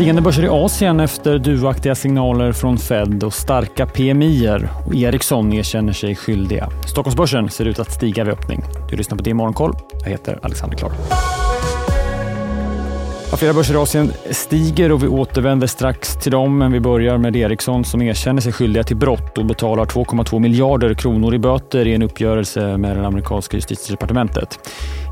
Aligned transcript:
Stigande 0.00 0.22
börser 0.22 0.44
i 0.44 0.48
Asien 0.48 1.00
efter 1.00 1.38
duvaktiga 1.38 1.94
signaler 1.94 2.52
från 2.52 2.78
Fed 2.78 3.24
och 3.24 3.34
starka 3.34 3.86
PMI 3.86 4.48
och 4.86 4.94
Ericsson 4.94 5.52
erkänner 5.52 5.92
sig 5.92 6.16
skyldiga. 6.16 6.68
Stockholmsbörsen 6.86 7.50
ser 7.50 7.64
ut 7.64 7.78
att 7.78 7.92
stiga 7.92 8.24
vid 8.24 8.32
öppning. 8.32 8.62
Du 8.90 8.96
lyssnar 8.96 9.18
på 9.18 9.24
det 9.24 9.34
Morgonkoll. 9.34 9.76
Jag 10.02 10.10
heter 10.10 10.38
Alexander 10.42 10.76
Klar. 10.76 10.92
Ja, 13.30 13.36
flera 13.36 13.52
börser 13.52 13.74
i 13.74 13.76
Asien 13.76 14.12
stiger 14.30 14.92
och 14.92 15.02
vi 15.02 15.08
återvänder 15.08 15.66
strax 15.66 16.16
till 16.16 16.32
dem, 16.32 16.58
men 16.58 16.72
vi 16.72 16.80
börjar 16.80 17.18
med 17.18 17.36
Ericsson 17.36 17.84
som 17.84 18.02
erkänner 18.02 18.40
sig 18.40 18.52
skyldiga 18.52 18.82
till 18.82 18.96
brott 18.96 19.38
och 19.38 19.46
betalar 19.46 19.84
2,2 19.84 20.38
miljarder 20.38 20.94
kronor 20.94 21.34
i 21.34 21.38
böter 21.38 21.86
i 21.86 21.94
en 21.94 22.02
uppgörelse 22.02 22.76
med 22.76 22.96
det 22.96 23.06
amerikanska 23.06 23.56
justitiedepartementet. 23.56 24.58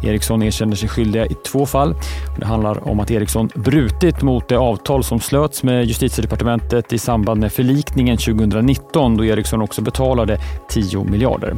Ericsson 0.04 0.42
erkänner 0.42 0.76
sig 0.76 0.88
skyldiga 0.88 1.26
i 1.26 1.34
två 1.34 1.66
fall. 1.66 1.94
Det 2.38 2.46
handlar 2.46 2.88
om 2.88 3.00
att 3.00 3.10
Ericsson 3.10 3.50
brutit 3.54 4.22
mot 4.22 4.48
det 4.48 4.58
avtal 4.58 5.04
som 5.04 5.20
slöts 5.20 5.62
med 5.62 5.84
justitiedepartementet 5.84 6.92
i 6.92 6.98
samband 6.98 7.40
med 7.40 7.52
förlikningen 7.52 8.16
2019 8.16 9.16
då 9.16 9.24
Ericsson 9.24 9.62
också 9.62 9.82
betalade 9.82 10.38
10 10.68 11.04
miljarder. 11.04 11.56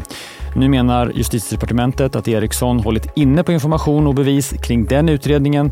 Nu 0.57 0.69
menar 0.69 1.13
justitiedepartementet 1.15 2.17
att 2.17 2.29
Ericsson 2.29 2.81
hållit 2.81 3.07
inne 3.17 3.43
på 3.43 3.53
information 3.53 4.07
och 4.07 4.15
bevis 4.15 4.55
kring 4.63 4.85
den 4.85 5.09
utredningen 5.09 5.71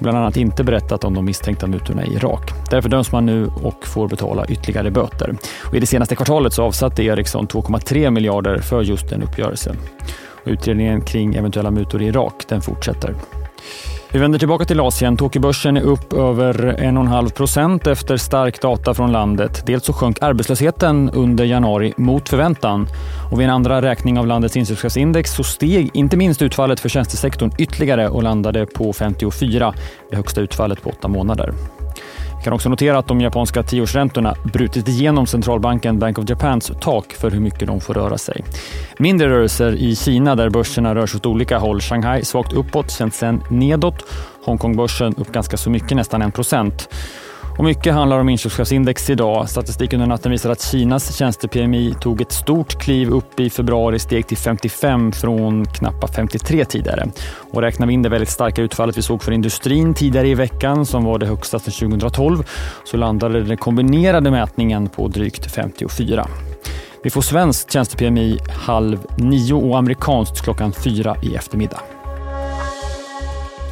bland 0.00 0.18
annat 0.18 0.36
inte 0.36 0.64
berättat 0.64 1.04
om 1.04 1.14
de 1.14 1.24
misstänkta 1.24 1.66
mutorna 1.66 2.04
i 2.06 2.14
Irak. 2.14 2.50
Därför 2.70 2.88
döms 2.88 3.12
man 3.12 3.26
nu 3.26 3.46
och 3.46 3.86
får 3.86 4.08
betala 4.08 4.46
ytterligare 4.46 4.90
böter. 4.90 5.34
Och 5.64 5.74
I 5.74 5.80
det 5.80 5.86
senaste 5.86 6.16
kvartalet 6.16 6.52
så 6.52 6.62
avsatte 6.62 7.02
Ericsson 7.02 7.48
2,3 7.48 8.10
miljarder 8.10 8.58
för 8.58 8.82
just 8.82 9.08
den 9.08 9.22
uppgörelsen. 9.22 9.76
Och 10.42 10.48
utredningen 10.48 11.00
kring 11.00 11.34
eventuella 11.34 11.70
mutor 11.70 12.02
i 12.02 12.06
Irak 12.06 12.44
den 12.48 12.60
fortsätter. 12.60 13.14
Vi 14.12 14.18
vänder 14.18 14.38
tillbaka 14.38 14.64
till 14.64 14.80
Asien. 14.80 15.16
Tokyobörsen 15.16 15.76
är 15.76 15.82
upp 15.82 16.12
över 16.12 16.54
1,5 16.54 17.32
procent 17.32 17.86
efter 17.86 18.16
stark 18.16 18.60
data 18.60 18.94
från 18.94 19.12
landet. 19.12 19.62
Dels 19.66 19.84
så 19.84 19.92
sjönk 19.92 20.22
arbetslösheten 20.22 21.10
under 21.10 21.44
januari 21.44 21.94
mot 21.96 22.28
förväntan. 22.28 22.88
Och 23.32 23.40
vid 23.40 23.44
en 23.44 23.54
andra 23.54 23.82
räkning 23.82 24.18
av 24.18 24.26
landets 24.26 24.56
inköpschefsindex 24.56 25.32
så 25.32 25.44
steg 25.44 25.90
inte 25.94 26.16
minst 26.16 26.42
utfallet 26.42 26.80
för 26.80 26.88
tjänstesektorn 26.88 27.50
ytterligare 27.58 28.08
och 28.08 28.22
landade 28.22 28.66
på 28.66 28.92
54, 28.92 29.74
det 30.10 30.16
högsta 30.16 30.40
utfallet 30.40 30.82
på 30.82 30.90
åtta 30.90 31.08
månader. 31.08 31.54
Kan 32.44 32.52
också 32.52 32.68
notera 32.68 32.98
att 32.98 33.06
de 33.06 33.20
japanska 33.20 33.62
tioårsräntorna 33.62 34.34
brutit 34.42 34.88
igenom 34.88 35.26
centralbanken 35.26 35.98
Bank 35.98 36.18
of 36.18 36.30
Japans 36.30 36.72
tak 36.80 37.12
för 37.12 37.30
hur 37.30 37.40
mycket 37.40 37.66
de 37.66 37.80
får 37.80 37.94
röra 37.94 38.18
sig. 38.18 38.44
Mindre 38.98 39.28
rörelser 39.28 39.72
i 39.72 39.96
Kina 39.96 40.34
där 40.34 40.50
börserna 40.50 40.94
rör 40.94 41.06
sig 41.06 41.18
åt 41.18 41.26
olika 41.26 41.58
håll. 41.58 41.80
Shanghai 41.80 42.24
svagt 42.24 42.52
uppåt, 42.52 42.92
Shenzhen 42.92 43.42
nedåt. 43.50 44.04
Hongkongbörsen 44.44 45.14
upp 45.16 45.32
ganska 45.32 45.56
så 45.56 45.70
mycket, 45.70 45.96
nästan 45.96 46.22
1 46.22 46.34
procent. 46.34 46.88
Och 47.60 47.64
mycket 47.64 47.94
handlar 47.94 48.18
om 48.18 48.28
inköpschefsindex 48.28 49.10
idag. 49.10 49.48
Statistik 49.48 49.92
under 49.92 50.06
natten 50.06 50.32
visar 50.32 50.50
att 50.50 50.62
Kinas 50.62 51.16
tjänste-PMI 51.16 51.94
tog 52.00 52.20
ett 52.20 52.32
stort 52.32 52.80
kliv 52.80 53.10
upp 53.10 53.40
i 53.40 53.50
februari, 53.50 53.98
steg 53.98 54.26
till 54.26 54.36
55 54.36 55.12
från 55.12 55.66
knappa 55.66 56.08
53 56.08 56.64
tidigare. 56.64 57.08
Och 57.52 57.62
räknar 57.62 57.86
vi 57.86 57.92
in 57.92 58.02
det 58.02 58.08
väldigt 58.08 58.28
starka 58.28 58.62
utfallet 58.62 58.98
vi 58.98 59.02
såg 59.02 59.22
för 59.22 59.32
industrin 59.32 59.94
tidigare 59.94 60.28
i 60.28 60.34
veckan, 60.34 60.86
som 60.86 61.04
var 61.04 61.18
det 61.18 61.26
högsta 61.26 61.58
sedan 61.58 61.90
2012, 61.90 62.44
så 62.84 62.96
landade 62.96 63.42
den 63.42 63.56
kombinerade 63.56 64.30
mätningen 64.30 64.88
på 64.88 65.08
drygt 65.08 65.52
54. 65.52 66.28
Vi 67.04 67.10
får 67.10 67.22
svenskt 67.22 67.72
tjänste-PMI 67.72 68.38
halv 68.66 69.06
nio 69.16 69.54
och 69.54 69.78
amerikanskt 69.78 70.44
klockan 70.44 70.72
fyra 70.72 71.16
i 71.22 71.34
eftermiddag. 71.34 71.80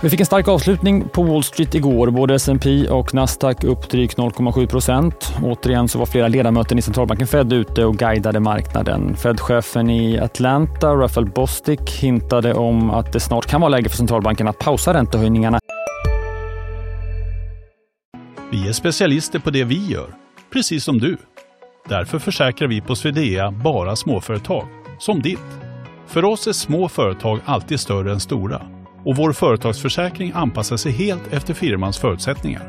Vi 0.02 0.10
fick 0.10 0.20
en 0.20 0.26
stark 0.26 0.48
avslutning 0.48 1.08
på 1.08 1.22
Wall 1.22 1.42
Street 1.42 1.74
igår. 1.74 2.10
Både 2.10 2.34
S&P 2.34 2.88
och 2.88 3.14
Nasdaq 3.14 3.64
upp 3.64 3.90
drygt 3.90 4.18
0,7 4.18 4.66
procent. 4.66 5.32
Återigen 5.42 5.88
så 5.88 5.98
var 5.98 6.06
flera 6.06 6.28
ledamöter 6.28 6.78
i 6.78 6.82
centralbanken 6.82 7.26
Fed 7.26 7.52
ute 7.52 7.84
och 7.84 7.96
guidade 7.96 8.40
marknaden. 8.40 9.16
Fed-chefen 9.16 9.90
i 9.90 10.18
Atlanta, 10.18 10.94
Rafael 10.94 11.26
Bostic, 11.26 11.80
hintade 12.00 12.54
om 12.54 12.90
att 12.90 13.12
det 13.12 13.20
snart 13.20 13.46
kan 13.46 13.60
vara 13.60 13.68
läge 13.68 13.88
för 13.88 13.96
centralbanken 13.96 14.48
att 14.48 14.58
pausa 14.58 14.94
räntehöjningarna. 14.94 15.60
Vi 18.50 18.68
är 18.68 18.72
specialister 18.72 19.38
på 19.38 19.50
det 19.50 19.64
vi 19.64 19.86
gör, 19.86 20.14
precis 20.52 20.84
som 20.84 20.98
du. 20.98 21.16
Därför 21.88 22.18
försäkrar 22.18 22.68
vi 22.68 22.80
på 22.80 22.96
Swedea 22.96 23.50
bara 23.50 23.96
småföretag, 23.96 24.66
som 24.98 25.22
ditt. 25.22 25.38
För 26.06 26.24
oss 26.24 26.46
är 26.46 26.52
små 26.52 26.88
företag 26.88 27.40
alltid 27.44 27.80
större 27.80 28.12
än 28.12 28.20
stora 28.20 28.77
och 29.04 29.16
vår 29.16 29.32
företagsförsäkring 29.32 30.32
anpassar 30.34 30.76
sig 30.76 30.92
helt 30.92 31.32
efter 31.32 31.54
firmans 31.54 31.98
förutsättningar. 31.98 32.62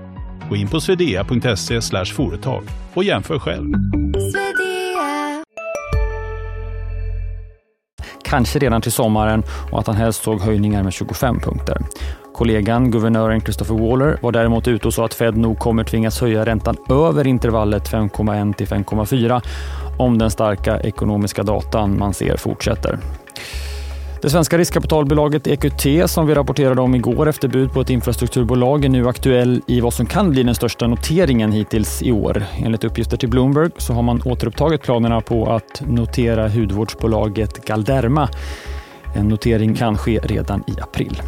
Gå 0.50 0.56
in 0.56 0.68
på 0.68 0.82
swedea.se 0.82 1.82
företag 2.06 2.64
och 2.94 3.04
jämför 3.04 3.40
själv. 3.40 3.74
Kanske 8.24 8.60
redan 8.60 8.82
till 8.82 8.92
sommaren 8.92 9.44
och 9.72 9.80
att 9.80 9.88
han 9.88 9.96
helst 9.96 10.24
såg 10.24 10.42
höjningar 10.42 10.84
med 10.84 10.94
25 10.94 11.40
punkter. 11.40 11.78
Kollegan, 12.34 12.92
guvernören 12.92 13.42
Christopher 13.42 13.76
Waller, 13.76 14.20
var 14.22 14.32
däremot 14.32 14.68
ute 14.68 14.88
och 14.88 14.94
sa 14.94 15.06
att 15.06 15.14
Fed 15.14 15.38
nog 15.38 15.60
kommer 15.60 15.84
tvingas 15.84 16.22
höja 16.22 16.46
räntan 16.46 16.78
över 16.90 17.28
intervallet 17.28 17.92
5,1 17.92 18.54
till 18.54 18.68
5,4 18.68 19.42
om 19.98 20.18
den 20.18 20.32
starka 20.32 20.80
ekonomiska 20.80 21.44
datan 21.44 22.00
man 22.00 22.14
ser 22.14 22.38
fortsätter. 22.38 23.00
Det 24.22 24.30
svenska 24.30 24.58
riskkapitalbolaget 24.58 25.48
EQT 25.48 26.10
som 26.10 26.28
vi 26.28 26.34
rapporterade 26.34 26.82
om 26.82 26.96
igår 26.96 27.30
efter 27.30 27.48
bud 27.48 27.72
på 27.72 27.82
ett 27.82 27.90
infrastrukturbolag 27.90 28.86
är 28.86 28.90
nu 28.90 29.08
aktuell 29.08 29.62
i 29.68 29.82
vad 29.82 29.94
som 29.94 30.06
kan 30.06 30.30
bli 30.30 30.44
den 30.44 30.56
största 30.56 30.88
noteringen 30.88 31.52
hittills 31.52 32.02
i 32.02 32.12
år. 32.12 32.44
Enligt 32.66 32.84
uppgifter 32.84 33.18
till 33.18 33.30
Bloomberg 33.30 33.70
så 33.78 33.94
har 33.94 34.02
man 34.02 34.22
återupptagit 34.26 34.82
planerna 34.82 35.22
på 35.22 35.46
att 35.54 35.82
notera 35.88 36.50
hudvårdsbolaget 36.50 37.66
Galderma. 37.66 38.30
En 39.16 39.28
notering 39.28 39.76
kan 39.76 39.98
ske 39.98 40.20
redan 40.20 40.64
i 40.68 40.82
april. 40.82 41.22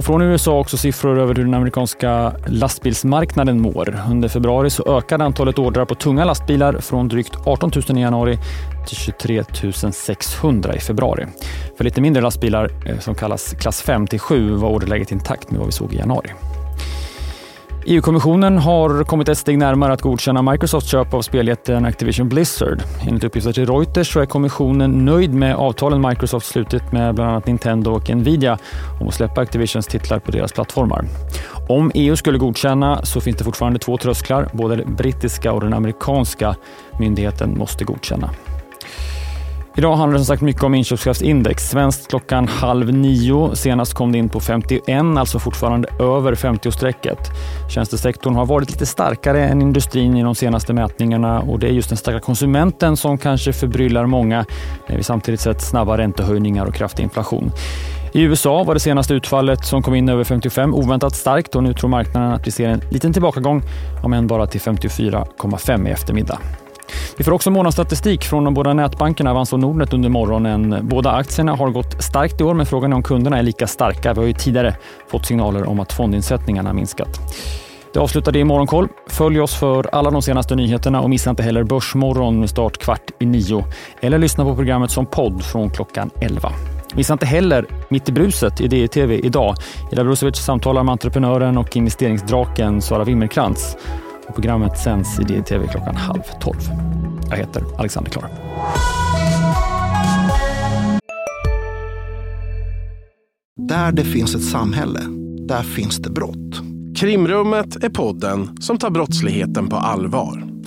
Och 0.00 0.06
från 0.06 0.22
USA 0.22 0.58
också 0.58 0.76
siffror 0.76 1.18
över 1.18 1.34
hur 1.34 1.44
den 1.44 1.54
amerikanska 1.54 2.32
lastbilsmarknaden 2.46 3.60
mår. 3.60 4.02
Under 4.10 4.28
februari 4.28 4.70
så 4.70 4.96
ökade 4.98 5.24
antalet 5.24 5.58
ordrar 5.58 5.84
på 5.84 5.94
tunga 5.94 6.24
lastbilar 6.24 6.78
från 6.80 7.08
drygt 7.08 7.32
18 7.46 7.70
000 7.88 7.98
i 7.98 8.00
januari 8.00 8.38
till 8.86 8.96
23 8.96 9.44
600 9.92 10.74
i 10.74 10.80
februari. 10.80 11.26
För 11.76 11.84
lite 11.84 12.00
mindre 12.00 12.22
lastbilar 12.22 12.70
eh, 12.86 12.98
som 12.98 13.14
kallas 13.14 13.52
klass 13.52 13.82
5 13.82 14.06
till 14.06 14.20
7 14.20 14.54
var 14.54 14.68
orderläget 14.68 15.12
intakt 15.12 15.50
med 15.50 15.58
vad 15.58 15.66
vi 15.66 15.72
såg 15.72 15.94
i 15.94 15.96
januari. 15.96 16.30
EU-kommissionen 17.90 18.58
har 18.58 19.04
kommit 19.04 19.28
ett 19.28 19.38
steg 19.38 19.58
närmare 19.58 19.92
att 19.92 20.02
godkänna 20.02 20.42
Microsofts 20.42 20.90
köp 20.90 21.14
av 21.14 21.22
speljätten 21.22 21.84
Activision 21.84 22.28
Blizzard. 22.28 22.82
Enligt 23.08 23.24
uppgifter 23.24 23.52
till 23.52 23.66
Reuters 23.66 24.12
så 24.12 24.20
är 24.20 24.26
kommissionen 24.26 25.04
nöjd 25.04 25.34
med 25.34 25.54
avtalen 25.54 26.00
Microsoft 26.08 26.46
slutit 26.46 26.92
med 26.92 27.14
bland 27.14 27.30
annat 27.30 27.46
Nintendo 27.46 27.90
och 27.90 28.10
Nvidia 28.10 28.58
om 29.00 29.08
att 29.08 29.14
släppa 29.14 29.40
Activisions 29.40 29.86
titlar 29.86 30.18
på 30.18 30.30
deras 30.30 30.52
plattformar. 30.52 31.04
Om 31.68 31.90
EU 31.94 32.16
skulle 32.16 32.38
godkänna 32.38 33.04
så 33.04 33.20
finns 33.20 33.36
det 33.36 33.44
fortfarande 33.44 33.78
två 33.78 33.96
trösklar. 33.96 34.48
Både 34.52 34.76
den 34.76 34.94
brittiska 34.94 35.52
och 35.52 35.60
den 35.60 35.74
amerikanska 35.74 36.56
myndigheten 36.98 37.58
måste 37.58 37.84
godkänna. 37.84 38.30
Idag 39.76 39.96
handlar 39.96 40.18
det 40.18 40.24
som 40.24 40.34
sagt 40.34 40.42
mycket 40.42 40.62
om 40.62 40.74
inköpschefsindex. 40.74 41.70
Svenskt 41.70 42.08
klockan 42.08 42.48
halv 42.48 42.94
nio. 42.94 43.56
Senast 43.56 43.94
kom 43.94 44.12
det 44.12 44.18
in 44.18 44.28
på 44.28 44.40
51, 44.40 45.02
alltså 45.16 45.38
fortfarande 45.38 45.88
över 45.98 46.34
50-strecket. 46.34 47.18
Tjänstesektorn 47.68 48.34
har 48.34 48.46
varit 48.46 48.70
lite 48.70 48.86
starkare 48.86 49.48
än 49.48 49.62
industrin 49.62 50.16
i 50.16 50.22
de 50.22 50.34
senaste 50.34 50.72
mätningarna 50.72 51.40
och 51.40 51.58
det 51.58 51.66
är 51.66 51.72
just 51.72 51.88
den 51.88 51.98
starka 51.98 52.20
konsumenten 52.20 52.96
som 52.96 53.18
kanske 53.18 53.52
förbryllar 53.52 54.06
många 54.06 54.44
när 54.86 54.96
vi 54.96 55.02
samtidigt 55.02 55.40
sett 55.40 55.62
snabba 55.62 55.98
räntehöjningar 55.98 56.66
och 56.66 56.74
kraftig 56.74 57.02
inflation. 57.02 57.52
I 58.12 58.22
USA 58.22 58.64
var 58.64 58.74
det 58.74 58.80
senaste 58.80 59.14
utfallet 59.14 59.64
som 59.64 59.82
kom 59.82 59.94
in 59.94 60.08
över 60.08 60.24
55 60.24 60.74
oväntat 60.74 61.14
starkt 61.14 61.54
och 61.54 61.62
nu 61.62 61.74
tror 61.74 61.90
marknaden 61.90 62.32
att 62.32 62.46
vi 62.46 62.50
ser 62.50 62.68
en 62.68 62.80
liten 62.90 63.12
tillbakagång, 63.12 63.62
om 64.02 64.12
än 64.12 64.26
bara 64.26 64.46
till 64.46 64.60
54,5 64.60 65.88
i 65.88 65.90
eftermiddag. 65.90 66.38
Vi 67.16 67.24
får 67.24 67.32
också 67.32 67.50
månadsstatistik 67.50 68.24
från 68.24 68.44
de 68.44 68.54
båda 68.54 68.74
nätbankerna 68.74 69.30
Avanza 69.30 69.56
och 69.56 69.60
Nordnet 69.60 69.92
under 69.92 70.08
morgonen. 70.08 70.78
Båda 70.82 71.10
aktierna 71.10 71.56
har 71.56 71.70
gått 71.70 72.02
starkt 72.02 72.40
i 72.40 72.44
år, 72.44 72.54
men 72.54 72.66
frågan 72.66 72.92
är 72.92 72.96
om 72.96 73.02
kunderna 73.02 73.38
är 73.38 73.42
lika 73.42 73.66
starka. 73.66 74.12
Vi 74.12 74.20
har 74.20 74.26
ju 74.26 74.32
tidigare 74.32 74.76
fått 75.08 75.26
signaler 75.26 75.68
om 75.68 75.80
att 75.80 75.92
fondinsättningarna 75.92 76.72
minskat. 76.72 77.20
Det 77.92 78.00
avslutar 78.00 78.32
det 78.32 78.38
i 78.38 78.44
Morgonkoll. 78.44 78.88
Följ 79.06 79.40
oss 79.40 79.54
för 79.54 79.94
alla 79.94 80.10
de 80.10 80.22
senaste 80.22 80.56
nyheterna 80.56 81.00
och 81.00 81.10
missa 81.10 81.30
inte 81.30 81.42
heller 81.42 81.64
Börsmorgon 81.64 82.40
med 82.40 82.50
start 82.50 82.78
kvart 82.78 83.10
i 83.18 83.26
nio. 83.26 83.64
Eller 84.00 84.18
lyssna 84.18 84.44
på 84.44 84.56
programmet 84.56 84.90
som 84.90 85.06
podd 85.06 85.44
från 85.44 85.70
klockan 85.70 86.10
11. 86.20 86.52
Missa 86.94 87.12
inte 87.12 87.26
heller 87.26 87.66
Mitt 87.88 88.08
i 88.08 88.12
bruset 88.12 88.60
i 88.60 88.68
DTV 88.68 89.14
idag. 89.14 89.54
Ida 89.92 90.04
Brusovic 90.04 90.36
samtalar 90.36 90.82
med 90.82 90.92
entreprenören 90.92 91.58
och 91.58 91.76
investeringsdraken 91.76 92.82
Sara 92.82 93.04
Wimmerkrantz. 93.04 93.76
Och 94.30 94.36
programmet 94.36 94.78
sänds 94.78 95.20
i 95.20 95.24
DTV 95.24 95.68
klockan 95.68 95.96
halv 95.96 96.22
tolv. 96.40 96.60
Jag 97.30 97.36
heter 97.36 97.62
Alexander 97.78 98.10
Klar. 98.10 98.30
Där 103.68 103.92
det 103.92 104.04
finns 104.04 104.34
ett 104.34 104.44
samhälle, 104.44 105.00
där 105.48 105.62
finns 105.62 105.96
det 105.96 106.10
brott. 106.10 106.60
Krimrummet 106.96 107.84
är 107.84 107.88
podden 107.88 108.56
som 108.60 108.78
tar 108.78 108.90
brottsligheten 108.90 109.68
på 109.68 109.76
allvar. 109.76 110.49